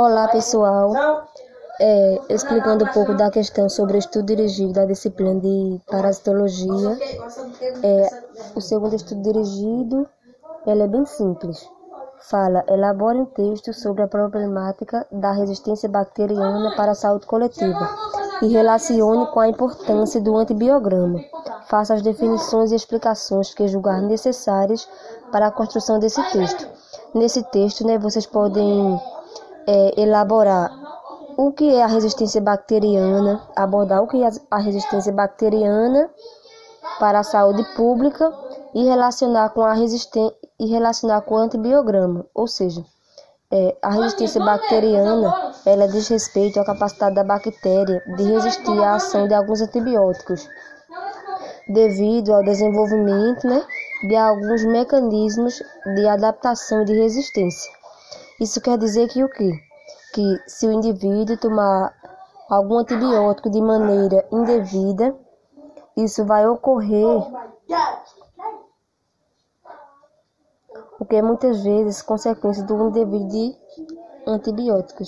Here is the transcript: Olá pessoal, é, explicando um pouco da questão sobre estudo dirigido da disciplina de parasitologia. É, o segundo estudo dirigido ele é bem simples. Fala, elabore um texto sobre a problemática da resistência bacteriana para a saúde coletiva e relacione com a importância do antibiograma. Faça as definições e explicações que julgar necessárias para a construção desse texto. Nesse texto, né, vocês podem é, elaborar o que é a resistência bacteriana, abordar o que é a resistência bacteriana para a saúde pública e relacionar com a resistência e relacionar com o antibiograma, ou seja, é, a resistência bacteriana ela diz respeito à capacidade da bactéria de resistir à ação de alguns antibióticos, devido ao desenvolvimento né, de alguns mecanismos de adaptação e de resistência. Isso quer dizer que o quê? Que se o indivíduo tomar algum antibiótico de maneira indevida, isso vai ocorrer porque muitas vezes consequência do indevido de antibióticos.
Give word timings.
Olá 0.00 0.28
pessoal, 0.28 1.26
é, 1.80 2.20
explicando 2.28 2.84
um 2.84 2.92
pouco 2.92 3.14
da 3.14 3.32
questão 3.32 3.68
sobre 3.68 3.98
estudo 3.98 4.26
dirigido 4.26 4.72
da 4.72 4.84
disciplina 4.84 5.40
de 5.40 5.80
parasitologia. 5.90 6.96
É, 7.82 8.08
o 8.54 8.60
segundo 8.60 8.94
estudo 8.94 9.22
dirigido 9.22 10.08
ele 10.64 10.84
é 10.84 10.86
bem 10.86 11.04
simples. 11.04 11.68
Fala, 12.30 12.64
elabore 12.68 13.18
um 13.18 13.24
texto 13.24 13.74
sobre 13.74 14.04
a 14.04 14.06
problemática 14.06 15.04
da 15.10 15.32
resistência 15.32 15.88
bacteriana 15.88 16.76
para 16.76 16.92
a 16.92 16.94
saúde 16.94 17.26
coletiva 17.26 17.90
e 18.40 18.46
relacione 18.46 19.26
com 19.32 19.40
a 19.40 19.48
importância 19.48 20.20
do 20.20 20.36
antibiograma. 20.36 21.18
Faça 21.66 21.94
as 21.94 22.02
definições 22.02 22.70
e 22.70 22.76
explicações 22.76 23.52
que 23.52 23.66
julgar 23.66 24.00
necessárias 24.00 24.88
para 25.32 25.48
a 25.48 25.50
construção 25.50 25.98
desse 25.98 26.22
texto. 26.30 26.68
Nesse 27.12 27.42
texto, 27.42 27.84
né, 27.84 27.98
vocês 27.98 28.26
podem 28.26 28.96
é, 29.68 30.00
elaborar 30.00 30.72
o 31.36 31.52
que 31.52 31.74
é 31.74 31.82
a 31.84 31.86
resistência 31.86 32.40
bacteriana, 32.40 33.46
abordar 33.54 34.02
o 34.02 34.08
que 34.08 34.24
é 34.24 34.30
a 34.50 34.58
resistência 34.58 35.12
bacteriana 35.12 36.10
para 36.98 37.18
a 37.18 37.22
saúde 37.22 37.62
pública 37.76 38.32
e 38.74 38.84
relacionar 38.84 39.50
com 39.50 39.60
a 39.60 39.74
resistência 39.74 40.34
e 40.58 40.66
relacionar 40.66 41.20
com 41.20 41.34
o 41.34 41.38
antibiograma, 41.38 42.26
ou 42.34 42.48
seja, 42.48 42.82
é, 43.52 43.76
a 43.80 43.90
resistência 43.90 44.42
bacteriana 44.44 45.52
ela 45.64 45.86
diz 45.86 46.08
respeito 46.08 46.58
à 46.58 46.64
capacidade 46.64 47.14
da 47.14 47.22
bactéria 47.22 48.02
de 48.16 48.22
resistir 48.24 48.82
à 48.82 48.96
ação 48.96 49.28
de 49.28 49.34
alguns 49.34 49.60
antibióticos, 49.60 50.48
devido 51.68 52.34
ao 52.34 52.42
desenvolvimento 52.42 53.46
né, 53.46 53.64
de 54.08 54.16
alguns 54.16 54.64
mecanismos 54.64 55.62
de 55.94 56.08
adaptação 56.08 56.82
e 56.82 56.84
de 56.86 56.94
resistência. 56.94 57.77
Isso 58.40 58.60
quer 58.60 58.78
dizer 58.78 59.08
que 59.08 59.22
o 59.22 59.28
quê? 59.28 59.52
Que 60.14 60.42
se 60.46 60.66
o 60.66 60.72
indivíduo 60.72 61.36
tomar 61.36 61.94
algum 62.48 62.78
antibiótico 62.78 63.50
de 63.50 63.60
maneira 63.60 64.26
indevida, 64.32 65.14
isso 65.96 66.24
vai 66.24 66.46
ocorrer 66.46 67.22
porque 70.98 71.22
muitas 71.22 71.62
vezes 71.62 72.02
consequência 72.02 72.64
do 72.64 72.88
indevido 72.88 73.28
de 73.28 73.56
antibióticos. 74.26 75.06